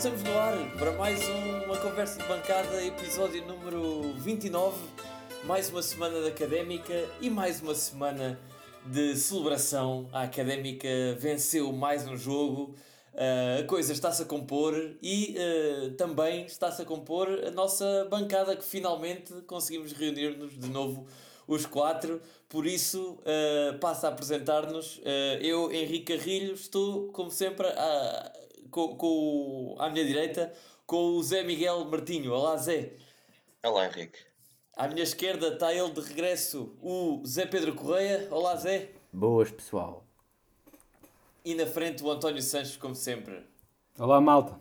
[0.00, 4.74] estamos no ar para mais um, uma conversa de bancada, episódio número 29.
[5.44, 8.40] Mais uma semana de académica e mais uma semana
[8.86, 10.08] de celebração.
[10.10, 12.74] A académica venceu mais um jogo,
[13.12, 14.72] uh, a coisa está-se a compor
[15.02, 21.06] e uh, também está-se a compor a nossa bancada que finalmente conseguimos reunir-nos de novo
[21.46, 22.22] os quatro.
[22.48, 24.96] Por isso, uh, passo a apresentar-nos.
[24.96, 28.32] Uh, eu, Henrique Carrilho, estou, como sempre, a,
[28.70, 30.52] com, com, à minha direita
[30.86, 32.32] com o Zé Miguel Martinho.
[32.32, 32.92] Olá, Zé.
[33.64, 34.18] Olá, Henrique.
[34.76, 38.26] À minha esquerda está ele de regresso, o Zé Pedro Correia.
[38.30, 38.90] Olá, Zé.
[39.12, 40.04] Boas, pessoal.
[41.44, 43.46] E na frente o António Sanches, como sempre.
[43.98, 44.58] Olá, malta.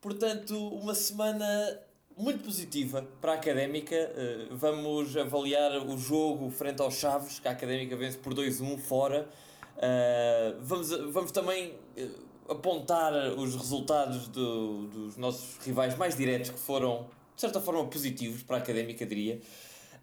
[0.00, 1.80] Portanto, uma semana
[2.16, 3.96] muito positiva para a Académica.
[3.96, 9.28] Uh, vamos avaliar o jogo frente aos Chaves, que a Académica vence por 2-1 fora.
[9.76, 16.58] Uh, vamos, vamos também uh, apontar os resultados do, dos nossos rivais mais diretos, que
[16.58, 19.40] foram, de certa forma, positivos para a Académica, diria.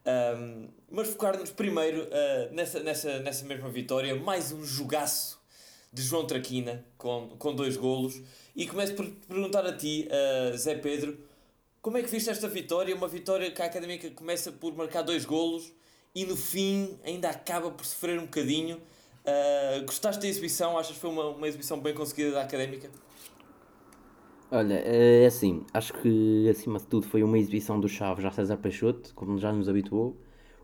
[0.06, 2.08] Um, mas focar-nos primeiro
[2.52, 5.38] nessa, nessa, nessa mesma vitória, mais um jogaço
[5.92, 8.22] de João Traquina com, com dois golos.
[8.56, 10.08] E começo por perguntar a ti,
[10.56, 11.18] Zé Pedro,
[11.82, 12.96] como é que viste esta vitória?
[12.96, 15.72] Uma vitória que a Académica começa por marcar dois golos
[16.14, 18.82] e no fim ainda acaba por sofrer um bocadinho.
[19.28, 20.78] Uh, gostaste da exibição?
[20.78, 22.90] Achas que foi uma, uma exibição bem conseguida da Académica?
[24.50, 28.56] Olha, é assim, acho que acima de tudo foi uma exibição do Chaves a César
[28.56, 30.16] Peixoto, como já nos habituou.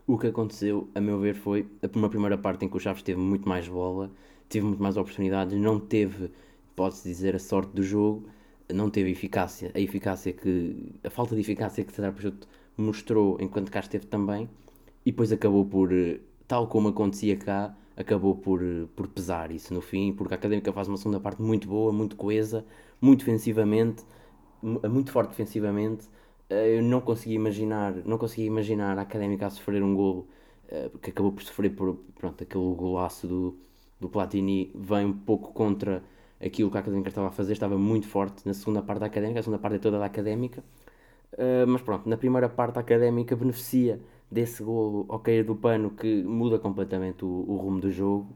[0.06, 3.20] O que aconteceu, a meu ver, foi uma primeira parte em que o Chaves teve
[3.20, 4.10] muito mais bola,
[4.48, 6.30] teve muito mais oportunidades, não teve,
[6.74, 8.26] pode-se dizer, a sorte do jogo
[8.72, 12.48] não teve eficácia, a eficácia que a falta de eficácia que César Peixoto
[12.78, 14.48] mostrou enquanto cá esteve também
[15.04, 15.90] e depois acabou por,
[16.48, 20.72] tal como acontecia cá, acabou por, eh, por pesar isso no fim, porque a Académica
[20.72, 22.64] faz uma segunda parte muito boa, muito coesa,
[23.00, 24.04] muito defensivamente,
[24.62, 26.08] muito forte defensivamente.
[26.48, 30.28] Eh, eu não consegui imaginar, não consegui imaginar a Académica a sofrer um golo
[31.02, 33.56] que acabou por sofrer por pronto, aquele golaço do,
[34.00, 36.02] do Platini vem um pouco contra
[36.44, 39.40] aquilo que a Académica estava a fazer estava muito forte na segunda parte da Académica,
[39.40, 40.62] a segunda parte é toda da Académica,
[41.32, 45.90] uh, mas pronto, na primeira parte a Académica beneficia desse golo ao cair do pano
[45.90, 48.34] que muda completamente o, o rumo do jogo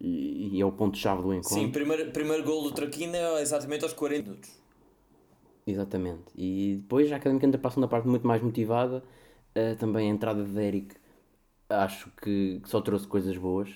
[0.00, 1.54] e, e é o ponto-chave do encontro.
[1.54, 4.50] Sim, primeiro, primeiro golo do Traquina é exatamente aos 40 minutos.
[5.66, 9.04] Exatamente, e depois a Académica entra para a segunda parte muito mais motivada,
[9.54, 10.94] uh, também a entrada de Eric
[11.68, 13.68] acho que, só trouxe coisas boas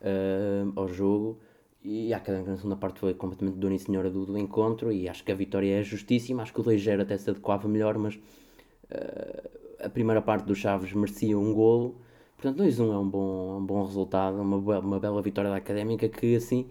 [0.00, 1.38] uh, ao jogo
[1.84, 5.08] e a Académica na segunda parte foi completamente dona e senhora do, do encontro e
[5.08, 8.16] acho que a vitória é justíssima, acho que o 2-0 até se adequava melhor, mas
[8.16, 11.96] uh, a primeira parte dos Chaves merecia um golo,
[12.36, 16.36] portanto 2-1 é um bom, um bom resultado, uma, uma bela vitória da Académica que
[16.36, 16.68] assim,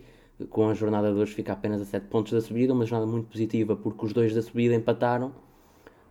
[0.49, 3.27] com a jornada de hoje fica apenas a 7 pontos da subida, uma jornada muito
[3.27, 5.33] positiva porque os dois da subida empataram,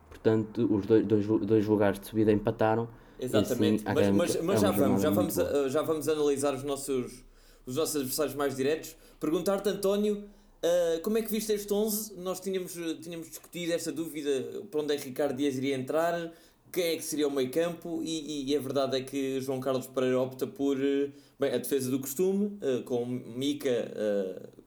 [0.09, 2.89] portanto os dois, dois, dois lugares de subida empataram.
[3.19, 5.35] Exatamente, assim, mas, mas, mas é já, vamos, já, vamos,
[5.73, 7.25] já vamos analisar os nossos
[7.67, 8.97] os nossos adversários mais diretos.
[9.19, 10.19] Perguntar-te, António,
[10.63, 12.15] uh, como é que viste este 11?
[12.21, 16.33] Nós tínhamos, tínhamos discutido esta dúvida para onde é que Ricardo Dias iria entrar,
[16.73, 19.87] quem é que seria o meio campo, e, e, a verdade é que João Carlos
[19.87, 23.91] Pereira opta por uh, bem, a defesa do costume, uh, com Mica,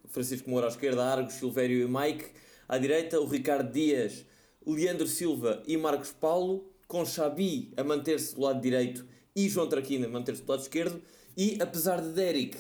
[0.08, 2.26] Francisco Moura à esquerda, Argos, Silvério e Mike
[2.68, 4.26] à direita, o Ricardo Dias,
[4.66, 9.06] Leandro Silva e Marcos Paulo, com Xabi a manter-se do lado direito
[9.36, 11.02] e João Traquina a manter-se do lado esquerdo,
[11.38, 12.58] e apesar de Derek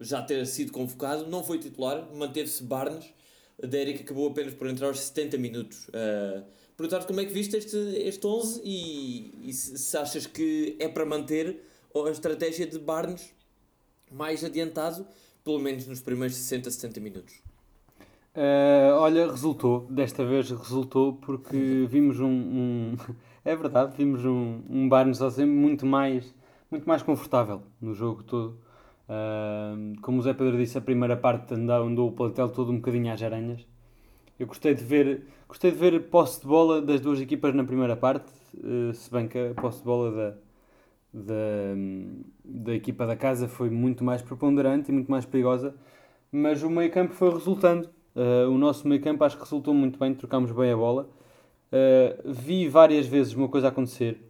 [0.00, 3.12] já ter sido convocado, não foi titular, manteve-se Barnes.
[3.62, 5.88] Derek acabou apenas por entrar aos 70 minutos.
[5.88, 6.42] Uh,
[6.80, 11.04] Perguntar-te como é que viste este, este 11 e, e se, achas que é para
[11.04, 11.62] manter
[11.94, 13.34] a estratégia de Barnes
[14.10, 15.06] mais adiantado,
[15.44, 17.34] pelo menos nos primeiros 60, 70 minutos.
[18.34, 22.96] Uh, olha, resultou, desta vez resultou porque vimos um, um
[23.44, 26.34] é verdade, vimos um, um Barnes ao sempre muito mais
[26.70, 28.58] muito mais confortável no jogo todo.
[29.06, 32.76] Uh, como o Zé Pedro disse, a primeira parte andou, andou o plantel todo um
[32.76, 33.66] bocadinho às aranhas.
[34.40, 37.94] Eu gostei de ver, gostei de ver posse de bola das duas equipas na primeira
[37.94, 40.34] parte, uh, se bem que a posse de bola da,
[41.12, 41.74] da,
[42.42, 45.74] da equipa da casa foi muito mais preponderante e muito mais perigosa,
[46.32, 47.90] mas o meio campo foi resultando.
[48.16, 51.10] Uh, o nosso meio campo acho que resultou muito bem, trocámos bem a bola.
[51.70, 54.24] Uh, vi várias vezes uma coisa acontecer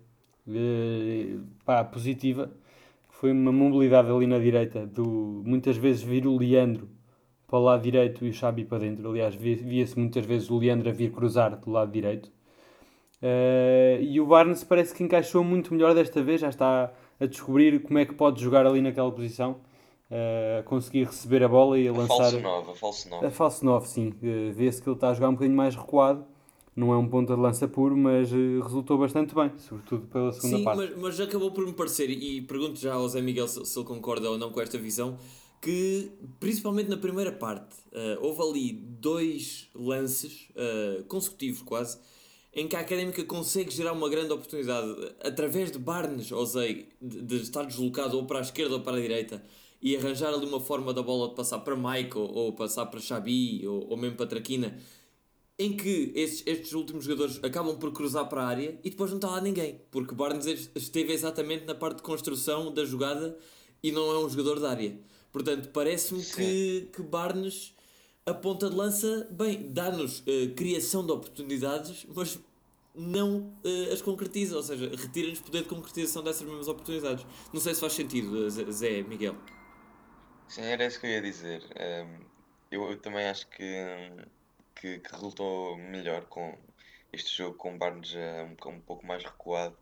[0.48, 2.50] eh, pá, positiva.
[3.10, 6.88] Foi uma mobilidade ali na direita, do, muitas vezes vir o Leandro
[7.50, 9.11] para o lado direito e o Xabi para dentro.
[9.11, 12.31] Aliás, via-se muitas vezes o Leandro a vir cruzar do lado direito.
[13.20, 17.82] Uh, e o Barnes parece que encaixou muito melhor desta vez, já está a descobrir
[17.82, 19.56] como é que pode jogar ali naquela posição.
[20.11, 22.17] a conseguir receber a bola e a, a lançar.
[22.17, 23.26] Falso 9, a falso 9.
[23.26, 24.08] A falso 9, sim.
[24.08, 26.25] Uh, Vê-se que ele está a jogar um bocadinho mais recuado.
[26.76, 30.56] Não é um ponta de lança puro, mas uh, resultou bastante bem, sobretudo pela segunda
[30.56, 30.79] sim, parte.
[30.79, 33.87] Mas, mas acabou por me parecer, e pergunto já ao Zé Miguel se, se ele
[33.87, 35.19] concorda ou não com esta visão,
[35.60, 40.48] que principalmente na primeira parte uh, houve ali dois lances
[41.06, 41.98] consecutivos quase
[42.52, 44.88] em que a Académica consegue gerar uma grande oportunidade
[45.22, 49.00] através de Barnes, ou de, de estar deslocado ou para a esquerda ou para a
[49.00, 49.42] direita
[49.80, 53.66] e arranjar ali uma forma da bola de passar para Michael ou passar para Xabi
[53.66, 54.76] ou, ou mesmo para Traquina
[55.58, 59.18] em que estes, estes últimos jogadores acabam por cruzar para a área e depois não
[59.18, 63.36] está lá ninguém porque Barnes esteve exatamente na parte de construção da jogada
[63.82, 64.98] e não é um jogador da área
[65.32, 67.75] portanto parece-me que, que Barnes
[68.27, 72.38] a ponta de lança, bem, dá-nos uh, criação de oportunidades, mas
[72.94, 77.27] não uh, as concretiza, ou seja, retira-nos poder de concretização dessas mesmas oportunidades.
[77.53, 79.37] Não sei se faz sentido, eh, Zé, Miguel.
[80.49, 81.62] Sim, era isso que eu ia dizer.
[81.62, 82.25] Um,
[82.71, 83.75] eu, eu, também acho que,
[84.75, 86.56] que, que, resultou melhor com
[87.12, 89.77] este jogo com Barnes um, um pouco mais recuado.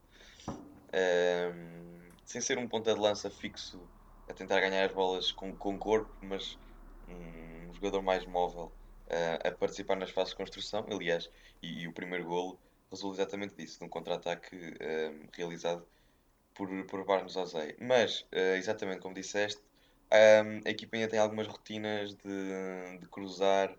[0.48, 3.80] Um, sem ser um ponta de lança fixo
[4.28, 6.58] a tentar ganhar as bolas com, com corpo, mas
[7.08, 8.72] um jogador mais móvel
[9.06, 10.86] uh, a participar nas fases de construção.
[10.90, 11.30] Aliás,
[11.62, 12.58] e, e o primeiro golo
[12.90, 15.86] resulta exatamente disso, de um contra-ataque uh, realizado
[16.54, 17.76] por, por Barnes Ozei.
[17.80, 19.60] Mas, uh, exatamente como disseste,
[20.12, 23.74] um, a equipa ainda tem algumas rotinas de, de cruzar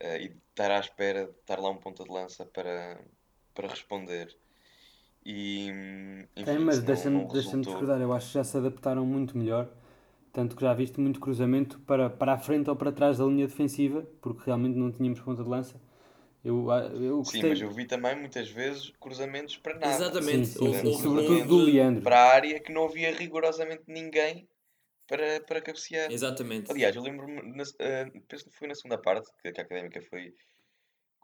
[0.00, 3.00] e de estar à espera de estar lá um ponta de lança para,
[3.52, 4.36] para responder.
[5.24, 5.68] E,
[6.36, 9.68] enfim, tem, mas deixa-me deixa discordar, eu acho que já se adaptaram muito melhor
[10.38, 13.48] tanto que já viste muito cruzamento para, para a frente ou para trás da linha
[13.48, 15.80] defensiva, porque realmente não tínhamos ponta de lança.
[16.44, 19.92] Eu, ah, eu Sim, mas eu vi também muitas vezes cruzamentos para nada.
[19.92, 21.02] Exatamente, sim, sim, sim.
[21.02, 22.02] sobretudo do Leandro.
[22.04, 24.48] Para a área que não havia rigorosamente ninguém
[25.08, 26.08] para, para cabecear.
[26.12, 26.70] Exatamente.
[26.70, 30.32] Aliás, eu lembro-me, uh, penso que foi na segunda parte, que, que a académica foi.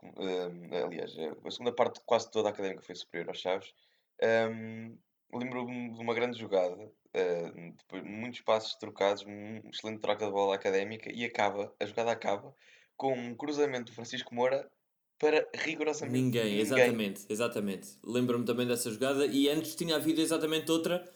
[0.03, 1.15] Uh, aliás,
[1.45, 3.73] a segunda parte, quase toda a académica foi superior aos Chaves.
[4.51, 4.99] Um,
[5.33, 10.55] lembro-me de uma grande jogada, uh, depois, muitos passos trocados, um excelente troca de bola
[10.55, 12.55] académica e acaba, a jogada acaba
[12.97, 14.69] com um cruzamento do Francisco Moura
[15.19, 16.45] para rigorosamente ninguém.
[16.45, 16.61] ninguém.
[16.61, 17.89] Exatamente, exatamente.
[18.05, 21.09] Lembro-me também dessa jogada e antes tinha havido exatamente outra.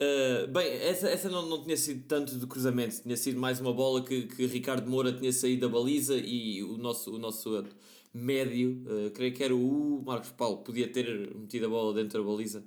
[0.00, 3.72] Uh, bem, essa, essa não, não tinha sido tanto de cruzamento, tinha sido mais uma
[3.72, 7.64] bola que, que Ricardo Moura tinha saído da baliza e o nosso, o nosso
[8.12, 12.28] médio, uh, creio que era o Marcos Paulo, podia ter metido a bola dentro da
[12.28, 12.64] baliza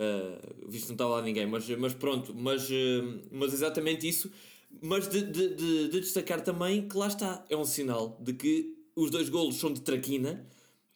[0.00, 4.32] Uh, visto que não estava lá ninguém, mas, mas pronto, mas, uh, mas exatamente isso.
[4.80, 8.74] Mas de, de, de, de, destacar também que lá está, é um sinal de que
[8.96, 10.46] os dois golos são de Traquina,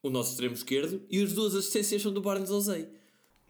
[0.03, 2.89] o nosso extremo esquerdo, e as duas assistências são do Barnes Ozei.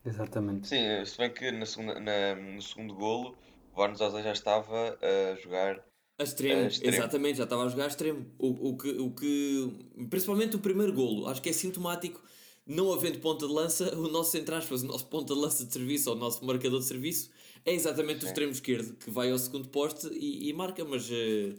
[0.04, 0.66] Exatamente.
[0.66, 3.36] Sim, se bem que na segunda, na, no segundo golo
[3.72, 5.84] o Barnes Ozei já estava a jogar
[6.18, 8.26] a extremo, a extremo, exatamente, já estava a jogar a extremo.
[8.38, 12.20] O, o, que, o que, principalmente o primeiro golo, acho que é sintomático
[12.66, 15.72] não havendo ponta de lança, o nosso, entre aspas, o nosso ponta de lança de
[15.72, 17.30] serviço, ou o nosso marcador de serviço,
[17.64, 21.54] é exatamente o extremo esquerdo, que vai ao segundo poste e, e marca, mas, eh,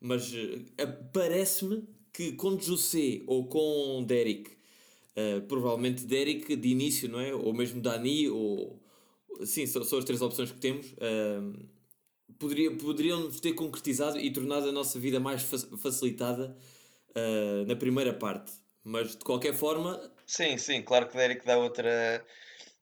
[0.00, 7.20] mas eh, parece-me que com José ou com Derek, uh, provavelmente Derek de início, não
[7.20, 7.34] é?
[7.34, 8.80] Ou mesmo Dani, ou...
[9.44, 10.86] Sim, são, são as três opções que temos.
[10.94, 11.66] Uh,
[12.38, 16.56] poderia, poderiam ter concretizado e tornado a nossa vida mais facilitada
[17.10, 18.52] uh, na primeira parte.
[18.82, 22.24] Mas de qualquer forma, Sim, sim, claro que o Derek dá outra,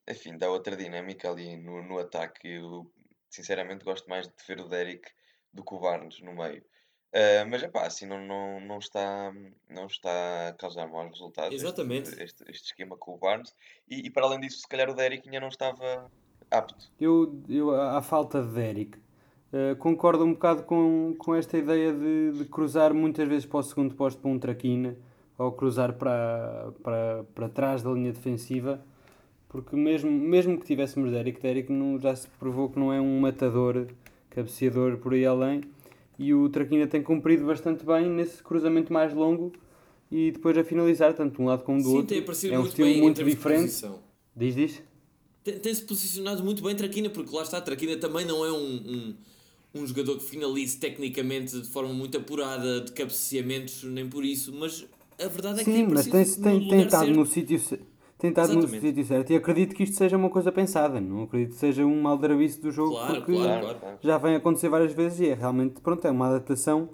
[0.07, 2.47] enfim, dá outra dinâmica ali no, no ataque.
[2.47, 2.93] Eu,
[3.31, 5.09] sinceramente, gosto mais de ver o Derek
[5.51, 6.63] do que o Barnes no meio.
[7.11, 9.33] Uh, mas é pá, assim não, não, não, está,
[9.67, 12.11] não está a causar maus resultados Exatamente.
[12.11, 13.55] Este, este, este esquema com o Barnes.
[13.89, 16.13] E, e, para além disso, se calhar o Derek ainda não estava
[16.51, 16.93] apto.
[17.01, 22.33] Eu, eu à falta de Derek, uh, concordo um bocado com, com esta ideia de,
[22.33, 24.95] de cruzar muitas vezes para o segundo posto para um traquina
[25.39, 28.85] ao cruzar para, para, para trás da linha defensiva,
[29.49, 33.21] porque mesmo, mesmo que tivéssemos Derek, Derek não, já se provou que não é um
[33.21, 33.87] matador,
[34.29, 35.63] cabeceador por aí além,
[36.19, 39.53] e o Traquina tem cumprido bastante bem nesse cruzamento mais longo
[40.11, 42.35] e depois a finalizar, tanto de um lado como do Sim, outro.
[42.35, 43.85] Tem é um estilo muito diferente.
[44.37, 44.83] Diz, diz?
[45.45, 49.15] Tem-se posicionado muito bem Traquina, porque lá está, Traquina também não é um, um,
[49.77, 54.87] um jogador que finalize tecnicamente de forma muito apurada, de cabeceamentos, nem por isso, mas
[55.21, 57.59] a verdade é que Sim, mas tem, tem, tem estado no sítio
[58.19, 61.51] tem estado no sítio certo e acredito que isto seja uma coisa pensada, não acredito
[61.51, 63.99] que seja um maldrabice do jogo claro, porque claro, claro.
[64.01, 66.91] já vem acontecer várias vezes e é realmente pronto, é uma adaptação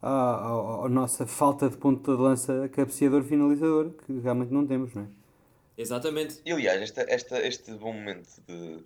[0.00, 4.94] à, à, à nossa falta de ponto de lança cabeceador finalizador que realmente não temos,
[4.94, 5.06] não é?
[5.76, 6.40] Exatamente.
[6.44, 8.84] E aliás, esta, esta, este bom momento de,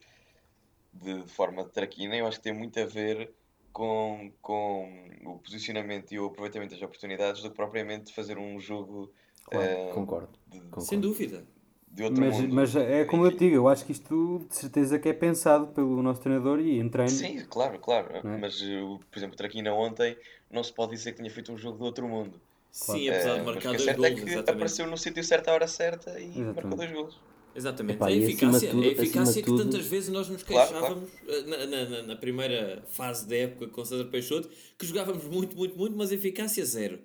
[0.93, 3.35] de, de forma de traquina eu acho que tem muito a ver
[3.73, 9.11] com, com o posicionamento e o aproveitamento das oportunidades do que propriamente fazer um jogo.
[9.45, 10.89] Claro, uh, concordo, de, concordo.
[10.89, 11.45] Sem dúvida.
[11.91, 12.55] De outro mas, mundo.
[12.55, 15.67] mas é como eu te digo, eu acho que isto de certeza que é pensado
[15.69, 17.11] pelo nosso treinador e em treino.
[17.11, 18.17] Sim, claro, claro.
[18.17, 18.39] É?
[18.39, 20.17] Mas, por exemplo, o Traquina ontem
[20.51, 22.41] não se pode dizer que tinha feito um jogo de outro mundo.
[22.71, 24.05] Sim, apesar de eh, marcar dois gols.
[24.07, 26.55] É que apareceu no sítio certo à hora certa e exatamente.
[26.55, 27.21] marcou dois gols.
[27.55, 29.65] Exatamente, Epá, é a eficácia, tudo, é a eficácia que tudo...
[29.65, 31.67] tantas vezes nós nos queixávamos claro, claro.
[31.69, 35.97] Na, na, na, primeira fase da época com César Peixoto, que jogávamos muito, muito, muito,
[35.97, 36.99] mas eficácia zero.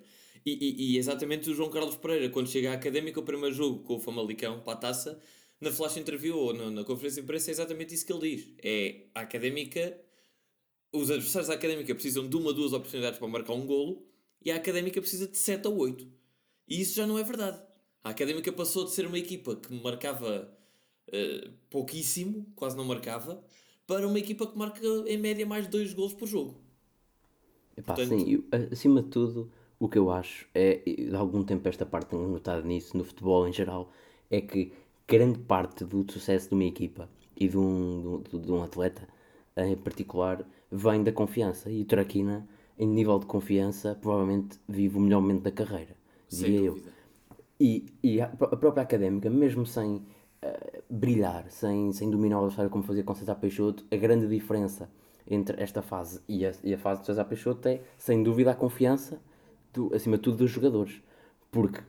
[0.46, 3.80] E, e, e, exatamente o João Carlos Pereira, quando chega à Académica, o primeiro jogo
[3.80, 5.20] com o Famalicão para a taça,
[5.60, 8.48] na flash interview ou na, na conferência de imprensa, é exatamente isso que ele diz.
[8.62, 10.00] É a Académica,
[10.92, 14.06] os adversários da Académica precisam de uma, duas oportunidades para marcar um golo
[14.42, 16.08] e a Académica precisa de 7 ou 8.
[16.68, 17.60] E isso já não é verdade.
[18.08, 20.50] A Académica passou de ser uma equipa que marcava
[21.08, 23.44] uh, pouquíssimo, quase não marcava,
[23.86, 26.54] para uma equipa que marca em média mais de 2 gols por jogo.
[27.76, 28.18] Epá, Portanto...
[28.18, 32.08] sim, eu, acima de tudo, o que eu acho é, de algum tempo esta parte
[32.08, 33.92] tenho notado nisso, no futebol em geral,
[34.30, 34.72] é que
[35.06, 39.06] grande parte do sucesso de uma equipa e de um, de, de um atleta
[39.54, 41.70] em particular vem da confiança.
[41.70, 42.48] E o Traquina,
[42.78, 45.94] em nível de confiança, provavelmente vive o melhor momento da carreira,
[46.30, 46.97] diria eu.
[47.60, 50.02] E, e a, própria académica, mesmo sem uh,
[50.88, 54.88] brilhar, sem, sem dominar o adversário como fazia com César Peixoto, a grande diferença
[55.26, 58.54] entre esta fase e a, e a fase de César Peixoto é, sem dúvida, a
[58.54, 59.20] confiança,
[59.72, 61.02] do, acima de tudo, dos jogadores.
[61.50, 61.80] Porque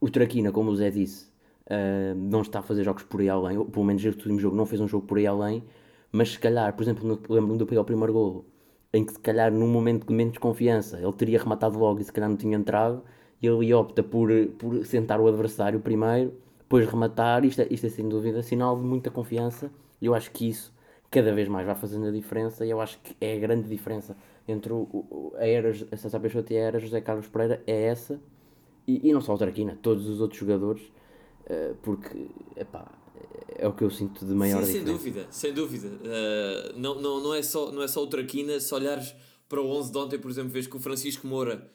[0.00, 1.26] o Traquina, como o Zé disse,
[1.66, 4.56] uh, não está a fazer jogos por aí além, ou pelo menos este último jogo
[4.56, 5.62] não fez um jogo por aí além,
[6.10, 8.46] mas se calhar, por exemplo, lembro-me do pegar o primeiro golo,
[8.92, 12.12] em que se calhar num momento de menos confiança ele teria rematado logo e se
[12.12, 13.02] calhar não tinha entrado,
[13.40, 17.44] e ele opta por, por sentar o adversário primeiro, depois rematar.
[17.44, 19.70] Isto é, isto é sem dúvida sinal de muita confiança.
[20.00, 20.72] E eu acho que isso
[21.10, 22.64] cada vez mais vai fazendo a diferença.
[22.64, 26.20] E eu acho que é a grande diferença entre o, o, a era a César
[26.20, 27.62] Peixoto e a era José Carlos Pereira.
[27.66, 28.20] É essa.
[28.86, 30.82] E, e não só o Traquina, todos os outros jogadores.
[31.44, 32.90] Uh, porque, epá,
[33.56, 34.86] é o que eu sinto de maior Sim, diferença.
[34.86, 35.88] sem dúvida, sem dúvida.
[35.88, 39.14] Uh, não, não, não, é só, não é só o Traquina, se olhares
[39.48, 41.70] para o 11 de ontem, por exemplo, vês que o Francisco Moura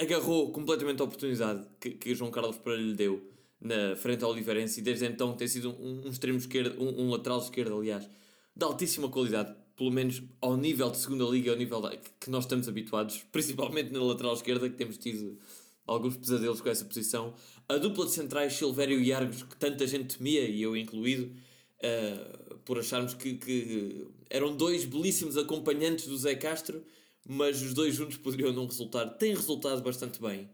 [0.00, 4.80] agarrou completamente a oportunidade que, que João Carlos Pereira lhe deu na frente ao Oliveirense
[4.80, 8.08] e desde então tem sido um, um extremo esquerdo, um, um, lateral esquerdo, aliás,
[8.54, 12.44] de altíssima qualidade, pelo menos ao nível de segunda liga, ao nível da, que nós
[12.44, 15.38] estamos habituados, principalmente na lateral esquerda, que temos tido
[15.86, 17.34] alguns pesadelos com essa posição.
[17.68, 22.58] A dupla de centrais, Silvério e Argos, que tanta gente temia, e eu incluído, uh,
[22.64, 26.84] por acharmos que, que eram dois belíssimos acompanhantes do Zé Castro,
[27.26, 29.06] mas os dois juntos poderiam não resultar.
[29.10, 30.48] Tem resultado bastante bem.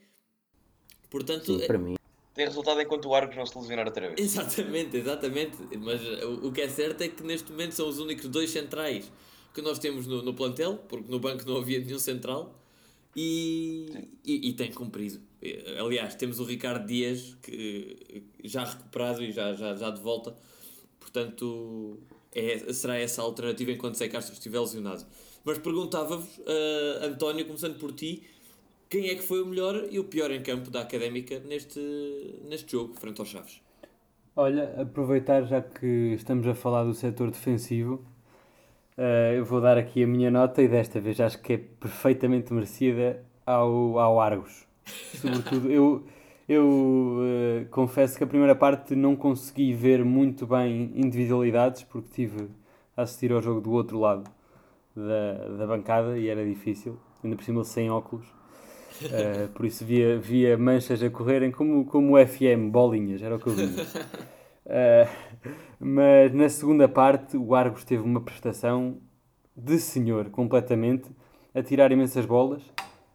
[1.09, 1.97] Portanto, Sim, para mim.
[2.35, 4.21] Tem resultado enquanto o Argos não se lesionar outra vez.
[4.21, 5.57] Exatamente, exatamente.
[5.79, 9.11] Mas o, o que é certo é que neste momento são os únicos dois centrais
[9.53, 12.57] que nós temos no, no plantel, porque no banco não havia nenhum central.
[13.17, 15.21] E, e, e, tem cumprido.
[15.81, 20.37] Aliás, temos o Ricardo Dias, que já recuperado e já, já, já de volta.
[21.01, 21.99] Portanto,
[22.33, 25.05] é, será essa a alternativa enquanto Zé Castro estiver lesionado.
[25.45, 28.23] Mas perguntava-vos, uh, António, começando por ti,
[28.89, 31.81] quem é que foi o melhor e o pior em campo da Académica neste,
[32.49, 33.63] neste jogo, frente aos Chaves?
[34.37, 38.05] Olha, aproveitar já que estamos a falar do setor defensivo,
[38.99, 42.53] uh, eu vou dar aqui a minha nota e desta vez acho que é perfeitamente
[42.53, 44.67] merecida ao, ao Argos.
[45.15, 46.05] Sobretudo, eu,
[46.49, 52.49] eu uh, confesso que a primeira parte não consegui ver muito bem individualidades porque tive
[52.95, 54.31] a assistir ao jogo do outro lado
[54.95, 58.27] da, da bancada e era difícil, ainda por cima sem óculos.
[59.03, 63.39] Uh, por isso via, via manchas a correrem como, como o FM, bolinhas, era o
[63.39, 63.67] que eu via.
[64.67, 68.99] Uh, mas na segunda parte o Argos teve uma prestação
[69.57, 71.09] de senhor, completamente,
[71.55, 72.63] a tirar imensas bolas.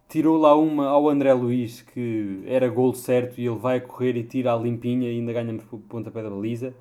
[0.08, 4.22] Tirou lá uma ao André Luiz, que era gol certo, e ele vai correr e
[4.22, 6.72] tira a limpinha e ainda ganhamos o pontapé da baliza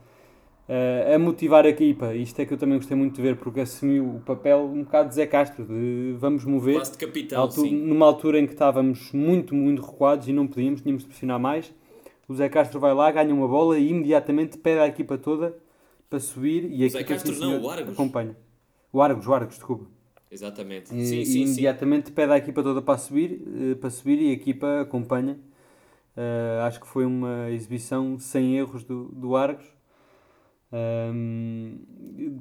[0.69, 2.13] uh, a motivar a equipa.
[2.13, 5.09] Isto é que eu também gostei muito de ver, porque assumiu o papel um bocado
[5.09, 6.81] de Zé Castro, de vamos mover.
[6.81, 7.71] de capitão, altura.
[7.71, 11.73] Numa altura em que estávamos muito, muito recuados e não podíamos, tínhamos de pressionar mais.
[12.27, 15.55] O Zé Castro vai lá, ganha uma bola e imediatamente pede à equipa toda
[16.09, 17.93] para subir e a Zé Castro sim, não, o Argos.
[17.93, 18.35] acompanha.
[18.91, 19.85] O Argos, o Argos, desculpa.
[20.31, 20.93] Exatamente.
[20.93, 22.13] E, sim, e sim, imediatamente sim.
[22.13, 23.41] pede à equipa toda para subir,
[23.71, 25.37] eh, para subir e a equipa acompanha.
[26.17, 29.65] Uh, acho que foi uma exibição sem erros do, do Argos.
[30.71, 31.79] Um,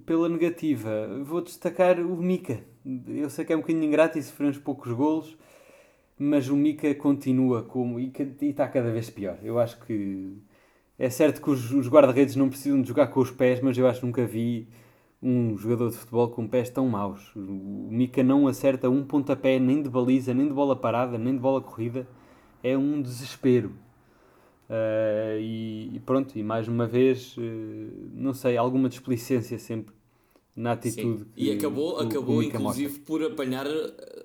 [0.07, 2.61] pela negativa, vou destacar o Mika.
[3.07, 5.37] Eu sei que é um bocadinho ingrato e sofreu uns poucos golos,
[6.19, 8.13] mas o Mika continua como e,
[8.43, 9.39] está cada vez pior.
[9.43, 10.37] Eu acho que
[10.99, 13.87] é certo que os, os guarda-redes não precisam de jogar com os pés, mas eu
[13.87, 14.69] acho que nunca vi
[15.23, 17.35] um jogador de futebol com pés tão maus.
[17.35, 21.41] O Mica não acerta um pontapé nem de baliza, nem de bola parada, nem de
[21.41, 22.07] bola corrida.
[22.63, 23.73] É um desespero.
[24.69, 27.41] Uh, e, e, pronto, e mais uma vez, uh,
[28.13, 29.95] não sei, alguma displicência sempre
[30.57, 31.27] na atitude.
[31.37, 33.05] e acabou, que, acabou inclusive mostra.
[33.05, 33.67] por apanhar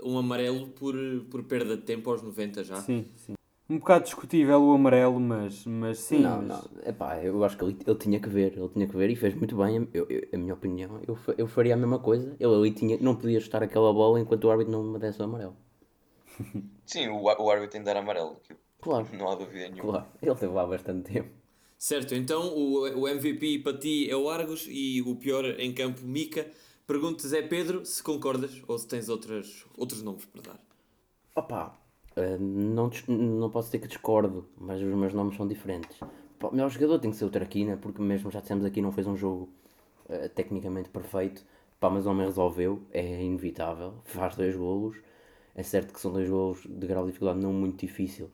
[0.03, 0.95] um amarelo por,
[1.29, 2.75] por perda de tempo aos 90 já.
[2.77, 3.33] Sim, sim.
[3.69, 6.19] Um bocado discutível o amarelo, mas, mas sim.
[6.19, 6.47] Não, mas...
[6.47, 6.63] não.
[6.87, 9.35] Epá, eu acho que ele, ele tinha que ver, ele tinha que ver e fez
[9.35, 9.87] muito bem.
[9.93, 12.35] Eu, eu, a minha opinião, eu, eu faria a mesma coisa.
[12.39, 15.25] Ele ali tinha, não podia estar aquela bola enquanto o árbitro não me desse o
[15.25, 15.55] amarelo.
[16.85, 18.37] Sim, o, o árbitro tem de dar amarelo.
[18.81, 19.07] Claro.
[19.13, 19.91] Não há dúvida nenhuma.
[19.91, 21.29] Claro, ele teve lá bastante tempo.
[21.77, 26.01] Certo, então o, o MVP para ti é o Argos e o pior em campo,
[26.03, 26.45] Mica.
[26.85, 30.59] Pergunto-te, Zé Pedro, se concordas ou se tens outras, outros nomes para dar.
[31.35, 31.79] Opa,
[32.15, 35.99] eh, não, não posso dizer que discordo, mas os meus nomes são diferentes.
[36.41, 39.07] O melhor jogador tem que ser o Traquina, porque mesmo já dissemos aqui, não fez
[39.07, 39.49] um jogo
[40.09, 41.45] uh, tecnicamente perfeito.
[41.79, 44.97] Pá, mas o homem resolveu, é inevitável, faz dois golos.
[45.55, 48.29] É certo que são dois golos de grau de dificuldade não muito difícil,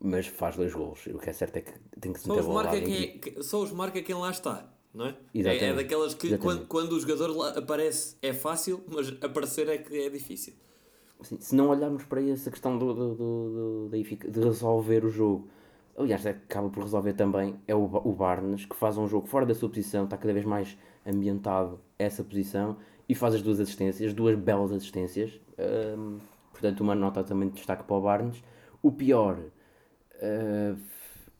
[0.00, 1.06] mas faz dois golos.
[1.06, 3.42] O que é certo é que tem que se meter só os marca quem, é,
[3.42, 5.16] Só os marca quem lá está, não é?
[5.34, 9.78] É, é, daquelas que quando, quando o jogador lá aparece é fácil, mas aparecer é
[9.78, 10.54] que é difícil.
[11.20, 15.48] Assim, se não olharmos para essa questão do, do, do, do, de resolver o jogo,
[15.98, 19.54] aliás, acaba por resolver também, é o, o Barnes, que faz um jogo fora da
[19.54, 24.34] sua posição, está cada vez mais ambientado essa posição e faz as duas assistências, duas
[24.34, 25.38] belas assistências.
[26.52, 28.42] Portanto, uma nota também de destaque para o Barnes.
[28.82, 29.38] O pior,
[30.22, 30.78] uh,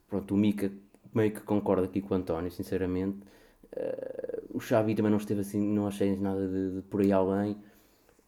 [0.09, 0.71] pronto, o Mika
[1.13, 3.19] meio que concorda aqui com o António, sinceramente.
[3.73, 7.57] Uh, o Xavi também não esteve assim, não achei nada de, de por aí além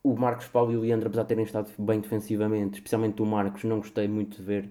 [0.04, 3.64] o Marcos Paulo e o Leandro, apesar de terem estado bem defensivamente, especialmente o Marcos,
[3.64, 4.70] não gostei muito de ver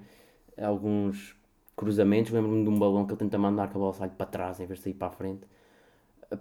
[0.60, 1.34] alguns
[1.74, 2.30] cruzamentos.
[2.30, 4.66] Lembro-me de um balão que ele tenta mandar que a bola sai para trás em
[4.66, 5.46] vez de sair para a frente.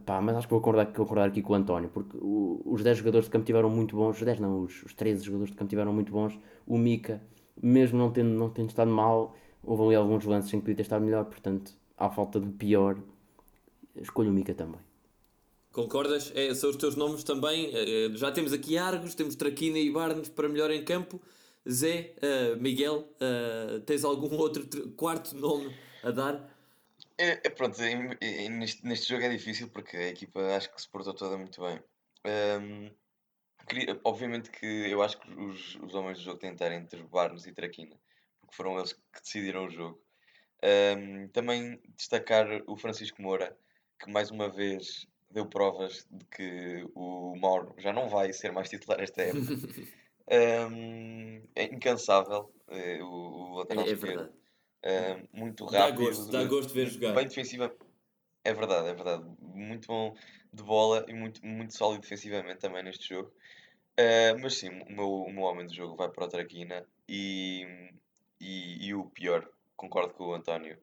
[0.06, 3.00] Pá, mas acho que vou acordar, acordar aqui com o António, porque o, os 10
[3.00, 5.70] jogadores de campo tiveram muito bons, os 10 não, os, os 13 jogadores de campo
[5.70, 6.38] tiveram muito bons.
[6.66, 7.22] O Mika,
[7.62, 10.82] mesmo não tendo, não tendo estado mal, houve ali alguns lances em que podia ter
[10.84, 12.98] estado melhor, portanto, à falta de pior,
[13.96, 14.80] escolho o Mika também.
[15.72, 16.32] Concordas?
[16.36, 17.74] É, são os teus nomes também.
[17.74, 21.22] Eh, eh, já temos aqui Argos, temos Traquina e Barnes para melhor em campo.
[21.70, 26.52] Zé, uh, Miguel, uh, tens algum outro quarto nome a dar?
[27.18, 30.82] É, é pronto, é, é, neste, neste jogo é difícil porque a equipa acho que
[30.82, 31.80] se portou toda muito bem.
[32.26, 32.92] Um,
[33.72, 37.54] queria, obviamente que eu acho que os, os homens do jogo tentaram entre Barnes e
[37.54, 37.96] Traquina,
[38.42, 40.02] porque foram eles que decidiram o jogo.
[40.64, 43.58] Um, também destacar o Francisco Moura,
[43.98, 48.70] que mais uma vez deu provas de que o Mauro já não vai ser mais
[48.70, 49.42] titular esta época.
[50.70, 54.32] um, é incansável é, o, o lateral é, é verdade.
[54.84, 56.00] Um, muito rápido.
[56.00, 57.14] Dá gosto, dá gosto de ver jogar.
[57.14, 57.74] Bem defensiva.
[58.44, 59.24] É verdade, é verdade.
[59.40, 60.16] Muito bom
[60.52, 63.32] de bola e muito, muito sólido defensivamente também neste jogo.
[64.02, 67.68] Uh, mas sim, o meu, o meu homem do jogo vai para o Traquina e,
[68.40, 70.78] e, e o pior, concordo com o António,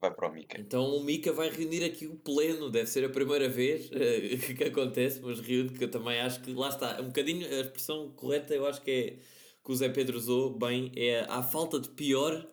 [0.00, 0.60] vai para o Mika.
[0.60, 4.64] Então o Mika vai reunir aqui o pleno, deve ser a primeira vez uh, que
[4.64, 8.54] acontece, mas reúne, que eu também acho que lá está, um bocadinho a expressão correta,
[8.54, 9.10] eu acho que é
[9.64, 12.46] que o Zé Pedro usou bem, é à falta de pior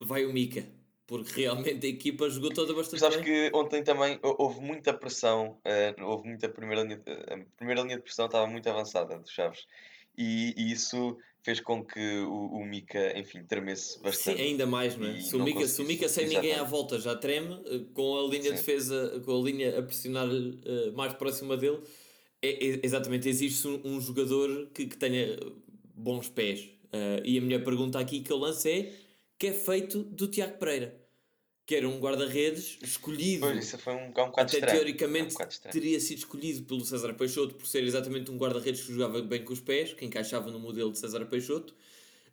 [0.00, 0.66] vai o Mika.
[1.06, 5.58] Porque realmente a equipa jogou toda bastante Mas acho que ontem também houve muita pressão,
[5.58, 9.30] uh, houve muita primeira linha, de, a primeira linha de pressão estava muito avançada dos
[9.30, 9.66] Chaves.
[10.16, 14.38] E, e, isso fez com que o, o Mika, enfim, tremesse bastante.
[14.38, 15.20] Sim, ainda mais, não é?
[15.20, 16.48] Se o, Mika, se o Mika sem Exatamente.
[16.48, 19.82] ninguém à volta já treme, eh, com a linha de defesa, com a linha a
[19.82, 21.80] pressionar uh, mais próxima dele,
[22.40, 25.38] é, é, exatamente, existe um, um jogador que, que, tenha
[25.94, 26.60] bons pés.
[26.86, 28.92] Uh, e a minha pergunta aqui que eu lance é:
[29.38, 31.04] que é feito do Tiago Pereira?
[31.66, 33.46] que era um guarda-redes escolhido.
[33.46, 34.76] Pois, isso foi um, um bocado até estranho.
[34.76, 39.22] teoricamente um teria sido escolhido pelo César Peixoto por ser exatamente um guarda-redes que jogava
[39.22, 41.74] bem com os pés, que encaixava no modelo de César Peixoto.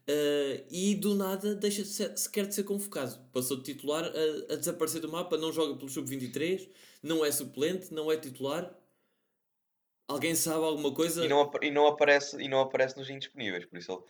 [0.01, 3.17] Uh, e do nada deixa -se, sequer de ser convocado.
[3.31, 6.67] Passou de titular a, a desaparecer do mapa, não joga pelo sub-23,
[7.01, 8.75] não é suplente, não é titular.
[10.07, 11.23] Alguém sabe alguma coisa?
[11.23, 14.01] E não, e não, aparece, e não aparece nos indisponíveis, por isso ele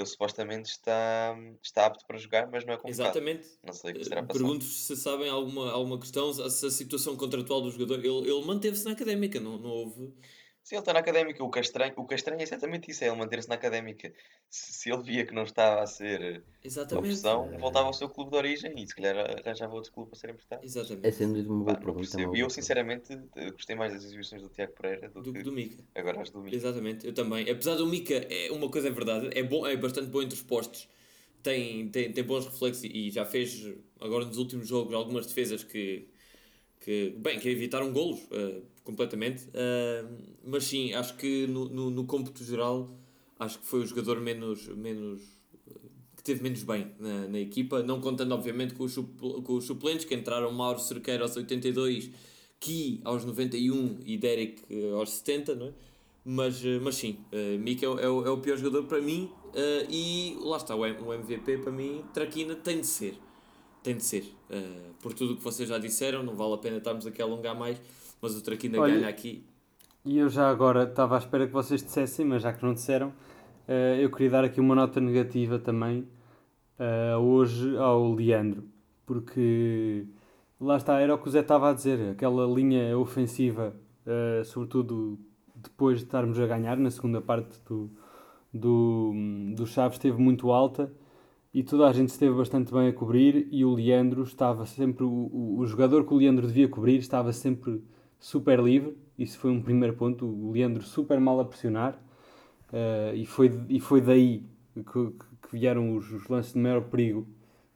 [0.00, 3.02] ele supostamente está, está apto para jogar, mas não é convocado.
[3.02, 3.48] Exatamente.
[3.62, 7.60] Não sei o que será Pergunto-vos se sabem alguma, alguma questão, se a situação contratual
[7.60, 7.98] do jogador.
[7.98, 10.12] Ele, ele manteve-se na académica, não, não houve.
[10.62, 11.42] Sim, ele está na académica.
[11.42, 13.54] O que é estranho, o que é, estranho é exatamente isso: é ele manter-se na
[13.54, 14.12] académica.
[14.48, 17.06] Se, se, ele via que não estava a ser exatamente.
[17.06, 20.18] uma opção, voltava ao seu clube de origem e se calhar arranjava outro clube para
[20.18, 20.62] ser emprestado.
[20.62, 21.06] Exatamente.
[21.06, 22.20] É sendo uma boa pergunta.
[22.20, 23.16] E eu, sinceramente,
[23.52, 25.82] gostei mais das exibições do Tiago Pereira do, do que do Mika.
[25.94, 26.56] Agora as do Mika.
[26.56, 27.50] Exatamente, eu também.
[27.50, 30.42] Apesar do Mika, é uma coisa é verdade, é, bom, é bastante bom entre os
[30.42, 30.88] postos.
[31.42, 33.66] Tem, tem, tem bons reflexos e já fez
[33.98, 36.09] agora nos últimos jogos algumas defesas que
[36.80, 40.08] que, bem, que evitaram golos uh, completamente, uh,
[40.44, 42.90] mas sim, acho que no, no, no cômputo geral,
[43.38, 45.20] acho que foi o jogador menos, menos
[46.16, 50.04] que teve menos bem na, na equipa, não contando obviamente com os, com os suplentes
[50.04, 52.10] que entraram Mauro Cerqueira aos 82,
[52.58, 54.62] Ki aos 91 e Derek
[54.94, 55.72] aos 70, não é?
[56.24, 60.36] Mas, mas sim, uh, Mika é, é, é, o pior jogador para mim uh, e
[60.40, 63.18] lá está, o, o MVP para mim, Traquina tem de ser
[63.82, 64.24] tem de ser.
[64.50, 67.24] Uh, por tudo o que vocês já disseram, não vale a pena estarmos aqui a
[67.24, 67.80] alongar mais,
[68.20, 69.44] mas o Traquina Olha, ganha aqui.
[70.04, 73.08] E eu já agora estava à espera que vocês dissessem, mas já que não disseram,
[73.08, 76.06] uh, eu queria dar aqui uma nota negativa também
[76.78, 78.64] uh, hoje ao Leandro,
[79.06, 80.06] porque
[80.60, 83.74] lá está, era o que o Zé estava a dizer, aquela linha ofensiva,
[84.44, 85.18] sobretudo
[85.54, 87.90] depois de estarmos a ganhar na segunda parte do,
[88.52, 89.12] do,
[89.54, 90.90] do Chaves, esteve muito alta
[91.52, 95.56] e toda a gente esteve bastante bem a cobrir e o Leandro estava sempre, o,
[95.58, 97.82] o, jogador que o Leandro devia cobrir estava sempre
[98.18, 102.00] super livre, isso foi um primeiro ponto, o Leandro super mal a pressionar.
[102.72, 104.82] Uh, e, foi, e foi daí que,
[105.42, 107.26] que vieram os, os, lances de maior perigo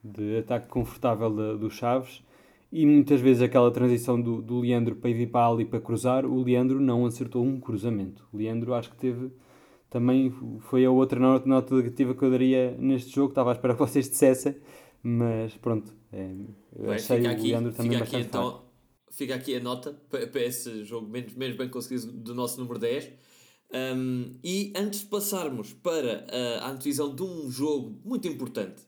[0.01, 2.23] de ataque confortável de, do Chaves.
[2.71, 6.41] E muitas vezes aquela transição do, do Leandro para ir para ali para cruzar, o
[6.41, 9.31] Leandro não acertou um cruzamento, o Leandro acho que teve
[9.95, 10.29] também
[10.59, 13.29] foi a outra nota negativa que eu daria neste jogo.
[13.29, 14.57] Estava à espera que vocês dissessem,
[15.01, 15.93] mas pronto.
[16.11, 16.31] É,
[16.75, 18.65] eu Bem, achei aqui, o Leandro também fica bastante aqui, então,
[19.09, 22.77] Fica aqui a nota para, para esse jogo menos, menos bem conseguido do nosso número
[22.77, 23.09] 10.
[23.73, 28.81] Um, e antes de passarmos para a, a antevisão de um jogo muito importante,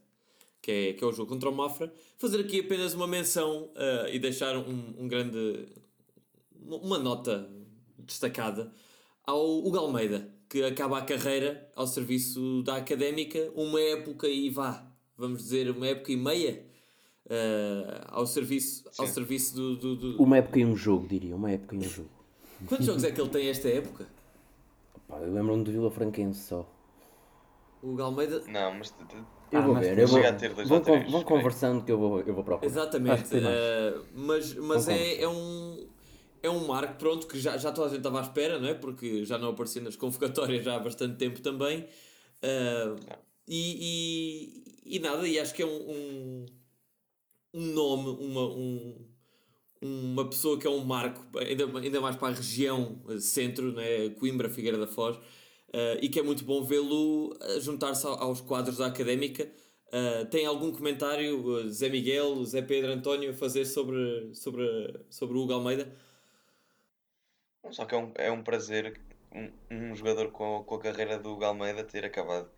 [0.62, 4.10] que é, que é o jogo contra o Mafra, fazer aqui apenas uma menção uh,
[4.12, 5.70] e deixar um, um grande.
[6.66, 7.50] uma nota
[7.98, 8.74] destacada
[9.26, 14.86] ao Hugo Almeida que acaba a carreira ao serviço da académica, uma época e vá,
[15.18, 16.64] vamos dizer, uma época e meia
[17.26, 21.52] uh, ao serviço, ao serviço do, do, do, Uma época e um jogo, diria, uma
[21.52, 22.10] época e um jogo.
[22.68, 24.08] Quantos jogos é que ele tem esta época?
[25.08, 26.68] Pá, eu lembro-me do Vila Franquense só.
[27.82, 28.42] O Galmeida.
[28.48, 28.94] Não, mas.
[29.52, 30.22] Eu vou ah, ver, eu vou,
[30.66, 32.66] vão, três, vão conversando que eu vou, eu vou procurar.
[32.66, 35.87] Exatamente, uh, mas, mas é, é um
[36.42, 38.74] é um marco, pronto, que já, já toda a gente estava à espera, não é?
[38.74, 41.88] Porque já não aparecia nas convocatórias já há bastante tempo também.
[42.44, 42.96] Uh,
[43.48, 46.46] e, e, e, nada, e acho que é um, um,
[47.54, 49.06] um nome, uma, um,
[49.82, 53.82] uma pessoa que é um marco, ainda, ainda mais para a região eh, centro, não
[53.82, 54.10] é?
[54.10, 55.22] Coimbra, Figueira da Foz, uh,
[56.02, 59.50] e que é muito bom vê-lo juntar-se aos quadros da académica.
[59.88, 64.66] Uh, tem algum comentário, Zé Miguel, Zé Pedro António, a fazer sobre, sobre,
[65.10, 65.90] sobre o Hugo Almeida?
[67.72, 69.00] Só que é um, é um prazer
[69.34, 72.50] um, um jogador com, com a carreira do Galmeida ter acabado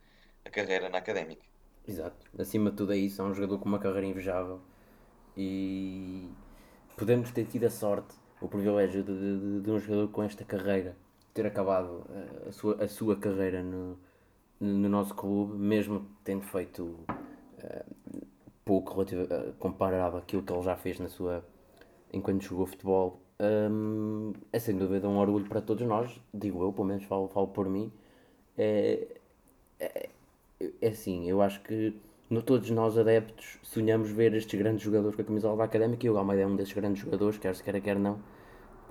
[0.45, 1.41] a carreira na académica.
[1.87, 2.27] Exato.
[2.37, 4.61] Acima de tudo é isso, é um jogador com uma carreira invejável
[5.35, 6.29] e
[6.95, 10.95] podemos ter tido a sorte, o privilégio de, de, de um jogador com esta carreira
[11.33, 12.05] ter acabado
[12.45, 13.97] a, a sua, a sua carreira no,
[14.59, 18.27] no nosso clube, mesmo tendo feito uh,
[18.65, 21.43] pouco relativo, uh, comparado àquilo que ele já fez na sua
[22.11, 26.87] enquanto jogou futebol um, é sem dúvida um orgulho para todos nós, digo eu, pelo
[26.87, 27.91] menos falo, falo por mim.
[28.57, 29.07] É,
[29.79, 30.09] é,
[30.81, 31.95] é assim, eu acho que
[32.29, 36.09] no, todos nós adeptos sonhamos ver estes grandes jogadores com a camisola da Académica e
[36.09, 38.21] o Galmeida é um desses grandes jogadores, quer se queira, quer não.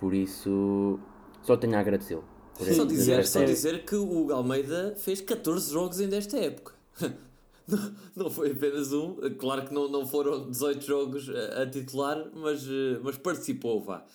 [0.00, 0.98] Por isso,
[1.42, 2.24] só tenho a agradecê-lo.
[2.54, 6.72] Só dizer, só dizer que o Galmeida fez 14 jogos ainda esta época.
[7.68, 12.26] Não, não foi apenas um, claro que não, não foram 18 jogos a, a titular,
[12.34, 12.66] mas,
[13.02, 14.06] mas participou, vá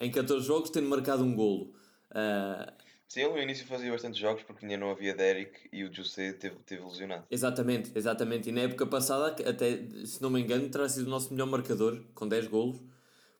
[0.00, 1.74] em 14 jogos, tendo marcado um golo.
[2.10, 2.72] Uh,
[3.08, 6.32] Sim, ele no início fazia bastante jogos porque ainda não havia Derek e o José
[6.32, 7.24] teve, teve lesionado.
[7.30, 8.48] Exatamente, exatamente.
[8.48, 12.02] E na época passada, até se não me engano, terá sido o nosso melhor marcador,
[12.14, 12.82] com 10 golos.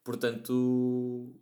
[0.05, 1.35] Portanto,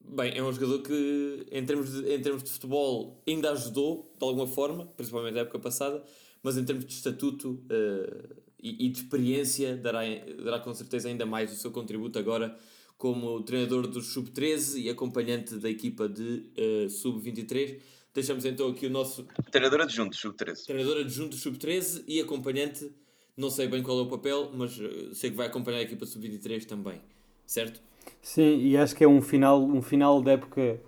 [0.00, 4.26] bem, é um jogador que, em termos de, em termos de futebol, ainda ajudou de
[4.26, 6.04] alguma forma, principalmente na época passada,
[6.42, 10.00] mas em termos de estatuto uh, e, e, de experiência, dará,
[10.44, 12.54] dará com certeza ainda mais o seu contributo agora
[13.00, 16.44] como treinador do Sub-13 e acompanhante da equipa de
[16.84, 17.80] uh, Sub-23.
[18.12, 19.26] Deixamos então aqui o nosso.
[19.50, 20.66] Treinador adjunto Sub-13.
[20.66, 22.92] Treinador adjunto Sub-13 e acompanhante,
[23.34, 26.04] não sei bem qual é o papel, mas uh, sei que vai acompanhar a equipa
[26.04, 27.00] Sub-23 também,
[27.46, 27.80] certo?
[28.20, 30.78] Sim, e acho que é um final, um final de época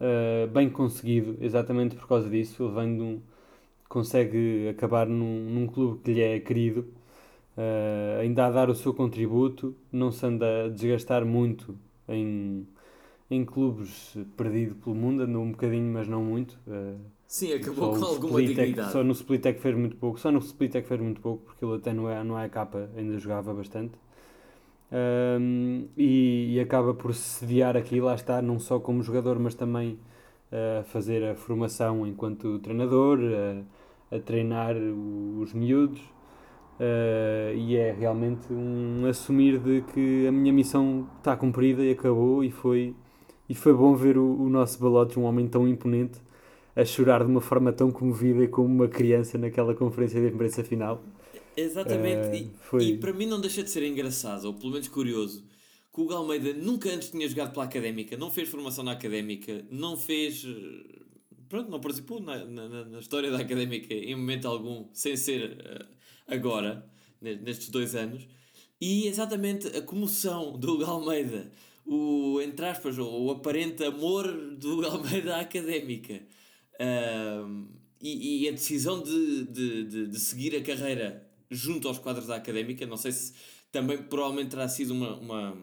[0.00, 2.64] uh, bem conseguido, exatamente por causa disso.
[2.64, 3.22] Ele vem de um,
[3.88, 6.92] consegue acabar num, num clube que lhe é querido
[7.60, 11.76] uh, ainda a dar o seu contributo, não se anda a desgastar muito
[12.08, 12.66] em,
[13.30, 16.58] em clubes perdido pelo mundo, andou um bocadinho, mas não muito.
[16.66, 18.90] Uh, Sim, acabou com alguma dignidade.
[18.90, 21.20] só no Split é que fez muito pouco, só no Split é que fez muito
[21.20, 23.92] pouco, porque ele até não é, não é a capa, ainda jogava bastante.
[24.90, 29.96] um, e, e, acaba por sediar aqui, lá está, não só como jogador, mas também
[30.50, 33.20] a uh, fazer a formação enquanto treinador,
[34.10, 36.00] a, a treinar os miúdos.
[36.80, 42.42] Uh, e é realmente um assumir de que a minha missão está cumprida e acabou
[42.42, 42.94] e foi,
[43.46, 46.18] e foi bom ver o, o nosso Balotes, um homem tão imponente,
[46.74, 51.04] a chorar de uma forma tão comovida como uma criança naquela conferência de imprensa final.
[51.54, 52.84] Exatamente, uh, e, foi...
[52.84, 55.44] e, para mim não deixa de ser engraçado, ou pelo menos curioso,
[55.92, 59.98] que o Galmeida nunca antes tinha jogado pela académica, não fez formação na académica, não
[59.98, 60.46] fez.
[61.50, 65.86] Pronto, não participou na, na, na história da académica em momento algum, sem ser uh,
[66.28, 66.88] agora,
[67.20, 68.28] nestes dois anos,
[68.80, 71.50] e exatamente a comoção do Almeida,
[71.84, 76.22] o, entre aspas, o aparente amor do Almeida à académica.
[78.00, 82.36] E, e, a decisão de, de, de, de, seguir a carreira junto aos quadros da
[82.36, 83.34] académica, não sei se
[83.72, 85.58] também provavelmente terá sido uma, uma,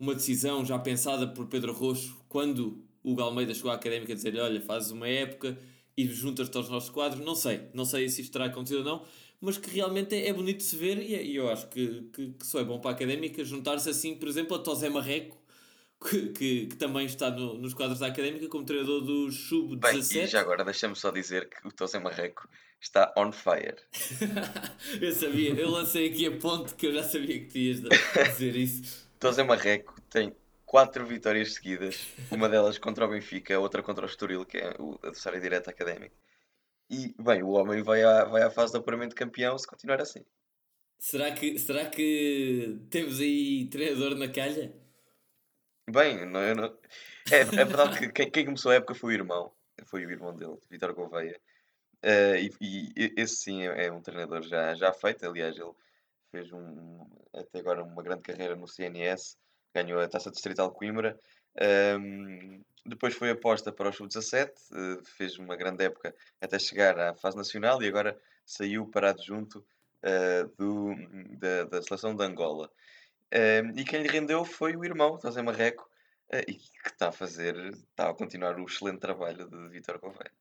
[0.00, 4.38] uma decisão já pensada por Pedro Roxo quando o Galmeida chegou à académica a dizer
[4.38, 5.58] olha, fazes uma época
[5.96, 9.04] e juntas-te aos nossos quadros, não sei, não sei se isto terá acontecido ou não,
[9.40, 12.08] mas que realmente é, é bonito de se ver e, é, e eu acho que,
[12.12, 15.36] que, que, só é bom para a académica juntar-se assim, por exemplo, a Tosé Marreco,
[16.00, 20.14] que, que, que também está no, nos quadros da académica como treinador do Sub-17.
[20.14, 22.48] Bem, e já agora deixa-me só dizer que o Tosé Marreco
[22.80, 23.76] está on fire.
[25.00, 28.56] eu sabia, eu lancei aqui a ponte que eu já sabia que tu ias dizer
[28.56, 29.06] isso.
[29.18, 30.34] Tosé Marreco tem
[30.72, 34.74] quatro vitórias seguidas, uma delas contra o Benfica, a outra contra o Estoril, que é
[34.78, 36.16] o adversário direto académico.
[36.88, 40.00] E, bem, o homem vai à, vai à fase de apuramento de campeão se continuar
[40.00, 40.24] assim.
[40.98, 44.72] Será que, será que temos aí treinador na calha?
[45.90, 46.78] Bem, não, eu não...
[47.30, 49.52] É, é verdade que quem, quem, começou a época foi o irmão.
[49.84, 51.38] Foi o irmão dele, Vitor Gouveia.
[52.02, 55.26] Uh, e, e, esse sim é, é, um treinador já, já feito.
[55.26, 55.72] Aliás, ele
[56.30, 59.36] fez um, até agora uma grande carreira no CNS,
[59.74, 61.18] ganhou a taça distrital de Coimbra.
[61.98, 67.14] Um, depois foi aposta para o Sub-17, uh, fez uma grande época até chegar à
[67.14, 69.64] fase nacional e agora saiu para adjunto
[70.02, 70.94] uh, do,
[71.38, 72.70] da, da seleção de Angola.
[73.32, 75.88] Uh, e quem lhe rendeu foi o irmão, José Marreco,
[76.32, 80.32] uh, e que está a fazer, está a continuar o excelente trabalho de Vitor Gouveia.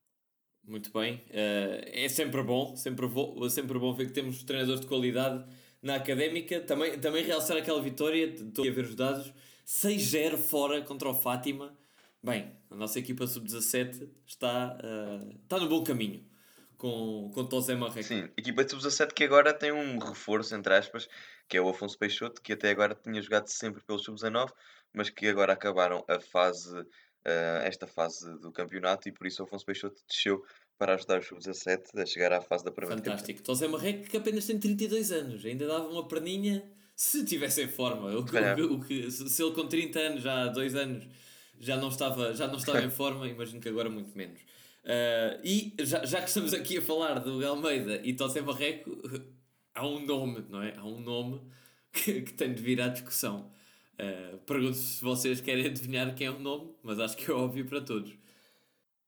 [0.63, 3.07] Muito bem, é sempre bom, sempre,
[3.49, 5.43] sempre bom ver que temos treinadores de qualidade
[5.81, 6.61] na académica.
[6.61, 9.33] Também, também realçar aquela vitória, estou a ver os dados,
[9.65, 11.77] 6-0 fora contra o Fátima.
[12.23, 16.23] Bem, a nossa equipa sub-17 está, uh, está no bom caminho
[16.77, 18.03] com, com Tosé Marreco.
[18.03, 21.07] Sim, equipa de sub-17 que agora tem um reforço, entre aspas,
[21.47, 24.51] que é o Afonso Peixoto, que até agora tinha jogado sempre pelo sub-19,
[24.93, 29.45] mas que agora acabaram a fase, uh, esta fase do campeonato e por isso o
[29.45, 30.43] Afonso Peixoto desceu
[30.81, 33.43] para ajudar o sub-17 a chegar à fase da primeira Fantástico.
[33.43, 36.63] Tosé Marreco que apenas tem 32 anos, ainda dava uma perninha
[36.95, 38.09] se tivesse em forma.
[38.09, 41.07] O, o, o, que, se ele com 30 anos, já há 2 anos,
[41.59, 44.41] já não estava, já não estava em forma, imagino que agora muito menos.
[44.83, 48.89] Uh, e já, já que estamos aqui a falar do Almeida e Tossé Barreco,
[49.75, 50.73] há um nome, não é?
[50.75, 51.41] Há um nome
[51.93, 53.51] que, que tem de vir à discussão.
[53.99, 57.67] Uh, pergunto se vocês querem adivinhar quem é o nome, mas acho que é óbvio
[57.67, 58.11] para todos.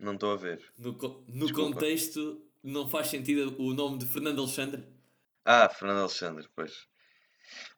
[0.03, 0.61] Não estou a ver.
[0.77, 0.91] No,
[1.29, 4.83] no contexto, não faz sentido o nome de Fernando Alexandre?
[5.45, 6.85] Ah, Fernando Alexandre, pois.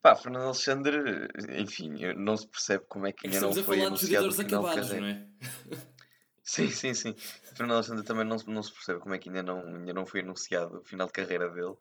[0.01, 1.27] Pá, Fernando Alexandre,
[1.59, 4.27] enfim, não se percebe como é que ainda Estamos não foi anunciado.
[4.27, 5.95] Estamos a falar de jogadores acabados, não é?
[6.41, 7.15] Sim, sim, sim.
[7.55, 10.21] Fernando Alexandre também não, não se percebe como é que ainda não, ainda não foi
[10.21, 11.75] anunciado o final de carreira dele.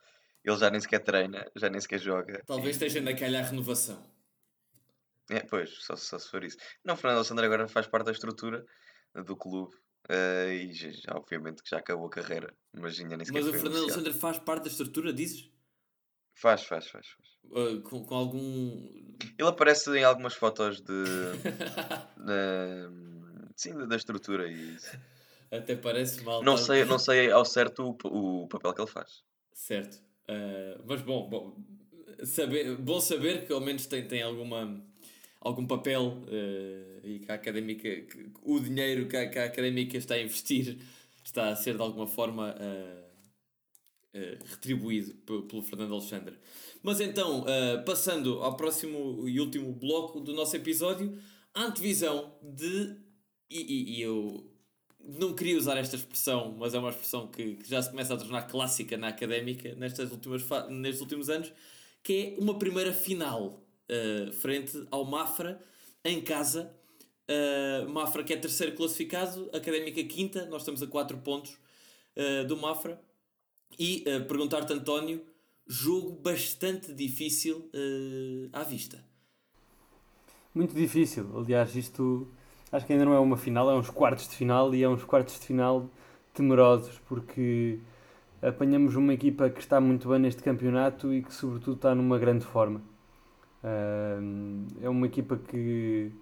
[0.44, 2.42] Ele já nem sequer treina, já nem sequer joga.
[2.46, 4.02] Talvez esteja na calha a renovação.
[5.30, 6.58] É, pois, só, só se for isso.
[6.84, 8.64] Não, Fernando Alexandre agora faz parte da estrutura
[9.14, 9.74] do clube.
[10.10, 13.52] Uh, e já, obviamente que já acabou a carreira, mas ainda nem sequer Mas o
[13.52, 14.00] Fernando anunciado.
[14.00, 15.50] Alexandre faz parte da estrutura, dizes?
[16.34, 17.06] Faz, faz, faz.
[17.06, 17.28] faz.
[17.44, 18.88] Uh, com, com, algum.
[19.38, 21.04] Ele aparece em algumas fotos de.
[23.56, 24.98] sim, da estrutura e isso.
[25.50, 26.42] Até parece mal.
[26.42, 29.22] Não, sei, não sei ao certo o, o papel que ele faz.
[29.52, 30.02] Certo.
[30.28, 31.56] Uh, mas bom, bom,
[32.24, 34.82] saber, bom saber que ao menos tem, tem alguma,
[35.44, 39.96] algum papel uh, e que a académica, que, o dinheiro que a, que a académica
[39.98, 40.78] está a investir
[41.22, 42.54] está a ser de alguma forma.
[42.54, 43.04] Uh,
[44.18, 46.34] uh, retribuído pelo Fernando Alexandre.
[46.82, 47.44] Mas então,
[47.86, 51.18] passando ao próximo e último bloco do nosso episódio,
[51.54, 52.96] a antevisão de.
[53.50, 54.52] E, e, e, eu
[55.00, 58.18] não queria usar esta expressão, mas é uma expressão que, que já se começa a
[58.18, 61.50] tornar clássica na académica nestas últimas nestes últimos anos,
[62.02, 65.60] que é uma primeira final uh, frente ao Mafra
[66.04, 66.74] em casa.
[67.28, 71.56] Uh, Mafra que é terceiro classificado, Académica quinta, nós estamos a 4 pontos
[72.16, 73.00] uh, do Mafra.
[73.76, 75.20] E perguntar-te, António,
[75.66, 79.02] jogo bastante difícil uh, à vista.
[80.54, 81.26] muito difícil.
[81.36, 82.28] Aliás, isto
[82.70, 85.04] acho que ainda não é uma final, é uns quartos de final e é uns
[85.04, 85.88] quartos de final
[86.32, 87.78] temerosos porque
[88.42, 92.44] apanhamos uma equipa que está muito bem neste campeonato e que sobretudo está numa grande
[92.44, 92.82] forma.
[94.82, 96.12] É uma equipa que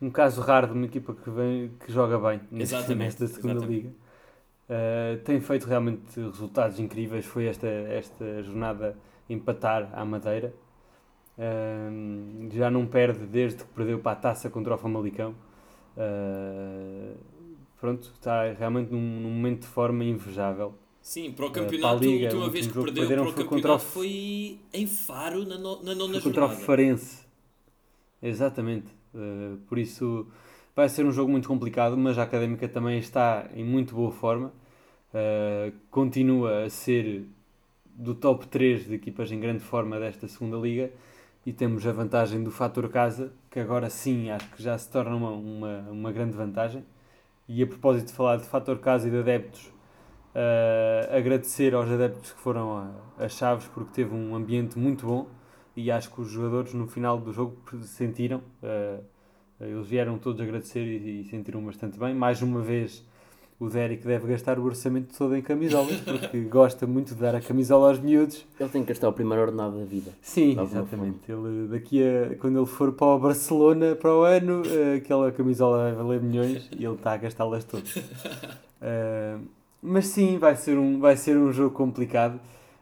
[0.00, 3.74] um caso raro de uma equipa que, vem, que joga bem nesta, nesta segunda exatamente.
[3.74, 3.90] liga.
[4.68, 7.24] Uh, tem feito realmente resultados incríveis.
[7.24, 8.96] Foi esta, esta jornada
[9.28, 10.52] empatar à Madeira.
[11.38, 15.34] Uh, já não perde desde que perdeu para a taça contra o Famalicão.
[15.96, 17.16] Uh,
[17.80, 20.74] pronto, está realmente num, num, momento de forma invejável.
[21.06, 23.44] Sim, para o campeonato, para a, Liga, a última vez que perdeu para o foi
[23.44, 23.78] campeonato o...
[23.78, 26.48] foi em Faro, na, no, na nona foi jornada.
[26.48, 27.24] Contra o Farense.
[28.20, 28.88] Exatamente.
[29.14, 30.26] Uh, por isso
[30.74, 34.52] vai ser um jogo muito complicado, mas a Académica também está em muito boa forma.
[35.14, 37.24] Uh, continua a ser
[37.84, 40.90] do top 3 de equipas em grande forma desta segunda liga
[41.46, 45.14] e temos a vantagem do fator casa, que agora sim acho que já se torna
[45.14, 46.84] uma, uma, uma grande vantagem.
[47.48, 49.75] E a propósito de falar de fator casa e de adeptos,
[50.36, 55.26] uh, agradecer aos adeptos que foram a, a Chaves porque teve um ambiente muito bom
[55.74, 58.42] e acho que os jogadores no final do jogo sentiram.
[58.62, 59.02] Uh,
[59.58, 62.14] eles vieram todos agradecer e, e, sentiram bastante bem.
[62.14, 63.02] Mais uma vez,
[63.58, 67.40] o Derek deve gastar o orçamento todo em camisolas, porque gosta muito de dar a
[67.40, 68.44] camisola aos miúdos.
[68.60, 70.12] Ele tem que gastar o primeiro ordenado da vida.
[70.20, 71.20] Sim, exatamente.
[71.30, 75.84] Ele, daqui a, quando ele for para o Barcelona para o ano, uh, aquela camisola
[75.84, 77.96] vai valer milhões e ele está a gastá-las todas.
[77.96, 79.40] Uh,
[79.86, 82.40] mas sim, vai ser um, vai ser um jogo complicado.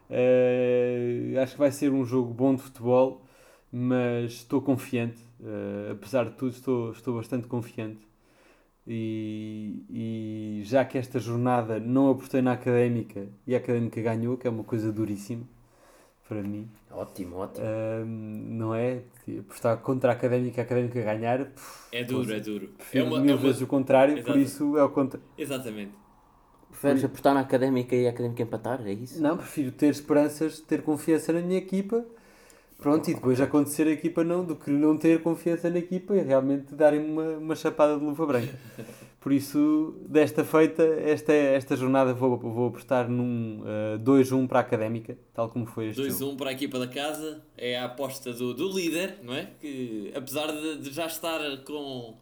[0.08, 3.22] Uh, acho que vai ser um jogo bom de futebol,
[3.70, 5.20] mas estou confiante.
[5.38, 8.00] Uh, apesar de tudo, estou, estou bastante confiante.
[8.86, 14.46] E, e já que esta jornada não apostei na académica e a académica ganhou, que
[14.46, 15.44] é uma coisa duríssima
[16.26, 16.68] para mim.
[16.90, 17.66] Ótimo, ótimo.
[17.66, 19.02] Uh, não é?
[19.40, 21.48] Apostar contra a académica a académica ganhar.
[21.92, 22.70] é duro, é duro.
[22.92, 23.42] É uma, mil é uma...
[23.42, 24.32] vezes o contrário, Exato.
[24.32, 25.20] por isso é o contra.
[25.36, 26.03] Exatamente.
[26.80, 28.80] Preferes apostar na académica e a académica empatar?
[28.84, 29.22] É isso?
[29.22, 32.04] Não, prefiro ter esperanças, ter confiança na minha equipa.
[32.78, 36.20] Pronto, e depois acontecer a equipa não, do que não ter confiança na equipa e
[36.20, 38.58] realmente darem uma, uma chapada de luva branca.
[39.20, 44.58] Por isso, desta feita, esta, esta jornada vou, vou apostar num uh, eh, 2-1 para
[44.58, 48.34] a Académica, tal como foi este 2-1 para a equipa da casa, é a aposta
[48.34, 49.48] do, do líder, não é?
[49.58, 52.18] Que apesar de, de já estar com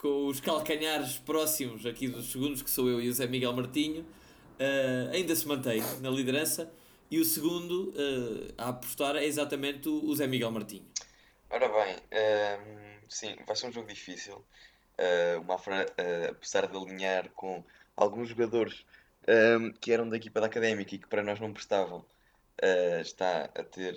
[0.00, 4.00] com os calcanhares próximos aqui dos segundos, que sou eu e o Zé Miguel Martinho,
[4.00, 6.72] uh, ainda se mantém na liderança.
[7.10, 10.86] E o segundo uh, a apostar é exatamente o, Zé Miguel Martinho.
[11.50, 11.96] Ora bem,
[13.08, 14.36] sim, vai ser um jogo difícil.
[14.36, 15.86] Uh, o Mafra,
[16.30, 17.62] apesar de alinhar com
[17.96, 18.86] alguns jogadores
[19.80, 22.04] que eram da equipa da Académica e que para nós não prestavam,
[22.62, 23.94] uh, está a ter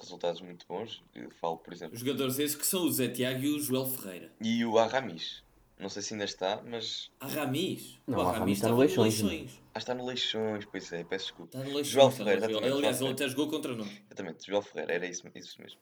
[0.00, 1.02] resultados muito bons.
[1.14, 1.94] Eu falo, por exemplo.
[1.94, 4.32] Os jogadores esses que são o Zé Tiago e o Joel Ferreira.
[4.40, 5.42] E o Aramis.
[5.78, 7.10] Não sei se ainda está, mas.
[7.18, 8.00] Aramis?
[8.06, 9.20] Não, o Aramis está no Leixões.
[9.20, 9.62] Leixões.
[9.74, 11.58] Ah, está no Leixões, pois é, peço desculpa.
[11.58, 11.88] Está no Leixões.
[11.88, 12.72] Joel Ferreira, exatamente.
[12.72, 13.88] Aliás, ele até jogou contra nós.
[14.06, 15.80] Exatamente, Joel Ferreira, era isso, isso mesmo.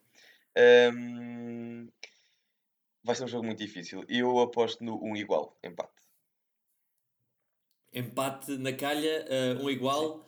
[0.94, 1.88] Um...
[3.04, 4.04] Vai ser um jogo muito difícil.
[4.08, 5.92] E eu aposto no um igual, empate.
[7.92, 10.20] Empate na calha, uh, um igual.
[10.20, 10.24] Sim.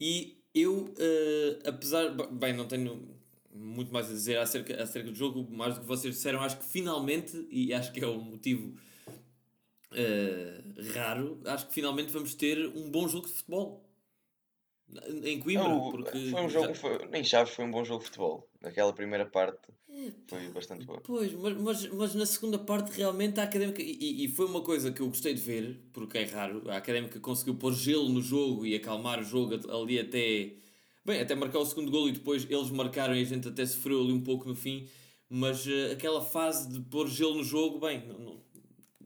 [0.00, 2.10] E eu, uh, apesar.
[2.30, 3.08] Bem, não tenho
[3.52, 6.40] muito mais a dizer acerca, acerca do jogo, mais do que vocês disseram.
[6.40, 8.74] Acho que finalmente, e acho que é o motivo
[9.92, 13.87] uh, raro, acho que finalmente vamos ter um bom jogo de futebol.
[15.22, 18.06] Em Coimbra, não, porque foi um jogo, foi, nem Chaves foi um bom jogo de
[18.06, 18.48] futebol.
[18.62, 19.68] Aquela primeira parte
[20.28, 21.00] foi bastante boa.
[21.00, 24.92] Pois, mas, mas, mas na segunda parte realmente a Académica, e, e foi uma coisa
[24.92, 28.64] que eu gostei de ver, porque é raro, a Académica conseguiu pôr gelo no jogo
[28.64, 30.52] e acalmar o jogo ali até,
[31.04, 34.00] bem, até marcar o segundo gol e depois eles marcaram e a gente até sofreu
[34.00, 34.88] ali um pouco no fim,
[35.28, 38.40] mas uh, aquela fase de pôr gelo no jogo, bem, não, não,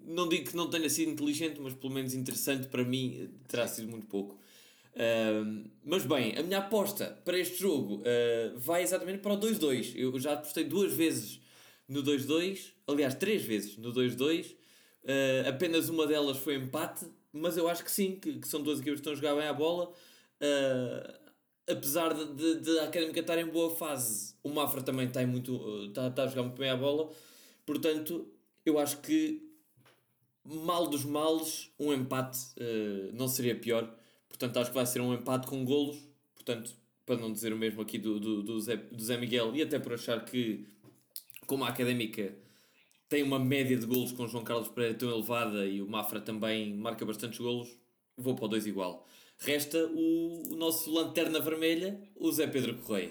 [0.04, 3.88] não digo que não tenha sido inteligente, mas pelo menos interessante para mim terá sido
[3.88, 4.41] muito pouco.
[5.84, 9.94] Mas bem, a minha aposta para este jogo uh, vai exatamente para o 2-2.
[9.96, 11.40] Eu já apostei duas vezes
[11.88, 14.52] no 2-2, aliás, três vezes no 2-2.
[14.52, 14.56] Uh,
[15.44, 18.78] ah, apenas uma delas foi empate, mas eu acho que sim, que, que são duas
[18.78, 19.92] equipas que estão a jogar bem a bola.
[21.68, 25.86] apesar de, de, de, a Académica estar em boa fase, o Mafra também está, muito,
[25.86, 27.10] está, está a jogar muito bem a bola.
[27.66, 28.28] Portanto,
[28.64, 29.42] eu acho que
[30.44, 32.38] mal dos males, um empate
[33.14, 33.92] não seria pior.
[34.32, 35.96] Portanto, acho que vai ser um empate com golos.
[36.34, 36.74] Portanto,
[37.04, 39.78] para não dizer o mesmo aqui do, do, do, Zé, do Zé Miguel, e até
[39.78, 40.66] por achar que,
[41.46, 42.34] como a académica
[43.08, 46.74] tem uma média de golos com João Carlos Pereira tão elevada e o Mafra também
[46.74, 47.68] marca bastantes golos,
[48.16, 49.06] vou para o 2 igual.
[49.38, 53.10] Resta o, o, nosso lanterna vermelha, o Zé Pedro Correia.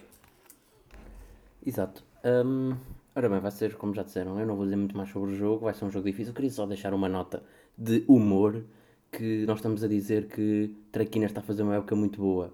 [1.64, 2.04] Exato.
[2.26, 2.76] Um,
[3.14, 5.36] Ora bem, vai ser como já disseram, eu não vou dizer muito mais sobre o
[5.36, 6.32] jogo, vai ser um jogo difícil.
[6.32, 7.44] Eu queria só deixar uma nota
[7.78, 8.64] de humor
[9.12, 12.54] que nós estamos a dizer que Traquina está a fazer uma época muito boa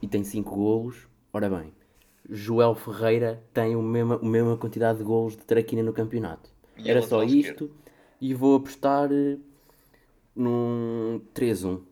[0.00, 1.06] e tem 5 golos.
[1.32, 1.72] Ora bem,
[2.28, 6.50] Joel Ferreira tem a mesma, a mesma quantidade de golos de Traquina no campeonato.
[6.76, 7.70] E Era só isto
[8.20, 9.36] e vou apostar eh,
[10.34, 11.82] num 3-1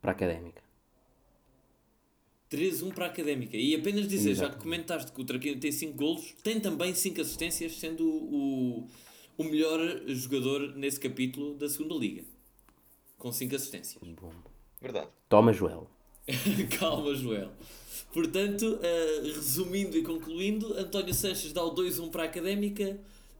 [0.00, 0.62] para a Académica.
[2.50, 3.56] 3-1 para a Académica.
[3.56, 4.56] E apenas dizer, já Exato.
[4.56, 8.88] que comentaste que o Traquina tem 5 golos, tem também 5 assistências, sendo o,
[9.38, 9.78] o melhor
[10.08, 12.24] jogador nesse capítulo da segunda Liga.
[13.20, 14.02] Com 5 assistências.
[14.20, 14.32] Bom.
[14.80, 15.08] Verdade.
[15.28, 15.86] Toma, Joel.
[16.80, 17.50] Calma, Joel.
[18.12, 22.98] Portanto, eh, resumindo e concluindo, António Sanches dá o 2-1 para a Académica,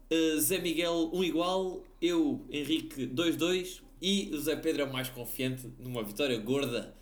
[0.09, 5.09] eh, Zé Miguel 1 igual, eu, Henrique 2-2 e o Zé Pedro é o mais
[5.09, 6.95] confiante numa vitória gorda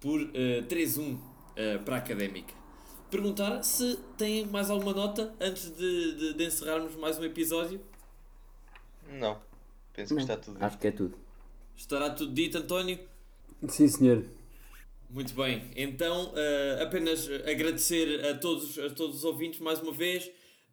[0.00, 1.18] por eh, 3-1
[1.56, 2.52] eh, para a Académica.
[3.10, 7.80] Perguntar se têm mais alguma nota antes de, de- de encerrarmos mais um episódio.
[9.08, 9.38] Não.
[9.94, 10.58] Penso que está tudo.
[10.62, 11.16] Acho que é tudo.
[11.76, 12.98] Estará tudo dito, António?
[13.68, 14.24] Sim, senhor.
[15.08, 20.28] Muito bem, então eh, apenas agradecer a todos, a todos os ouvintes mais uma vez,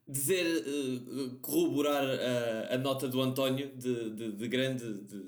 [0.08, 5.24] dizer, eh, corroborar eh, a nota do António de, de, de grande de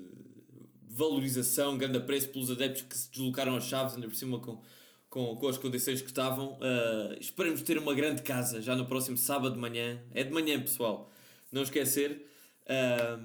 [0.88, 4.60] valorização, grande apreço pelos adeptos que se deslocaram às chaves, ainda por cima com,
[5.08, 6.58] com, com as condições que estavam.
[6.60, 10.02] Eh, esperemos ter uma grande casa já no próximo sábado de manhã.
[10.12, 11.12] É de manhã, pessoal,
[11.52, 12.26] não esquecer.
[12.66, 13.18] eh,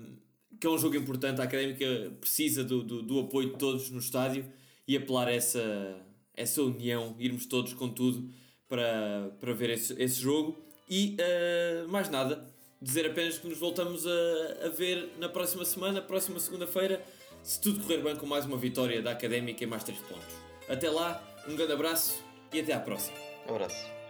[0.60, 3.99] que é um jogo importante, a Académica precisa do, do, do apoio de todos no
[3.99, 4.45] estádio
[4.88, 5.97] e apelar a essa,
[6.36, 8.30] essa união, irmos todos com tudo
[8.68, 10.58] para, para ver esse, esse jogo.
[10.89, 12.45] E eh, mais nada,
[12.82, 17.02] dizer apenas que nos voltamos a, a ver na próxima semana, próxima segunda-feira,
[17.43, 20.36] se tudo correr bem com mais uma vitória da Académica e mais 3 pontos.
[20.68, 22.24] Até lá, um grande abraço
[22.54, 23.18] e até à próxima.
[23.47, 24.01] Um abraço.